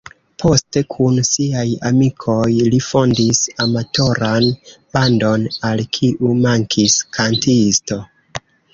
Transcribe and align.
Poste, 0.43 0.81
kun 0.93 1.19
siaj 1.27 1.65
amikoj, 1.89 2.47
li 2.73 2.81
fondis 2.87 3.43
amatoran 3.67 4.51
bandon, 4.97 5.47
al 5.73 5.87
kiu 6.01 6.37
mankis 6.43 7.01
kantisto. 7.21 8.05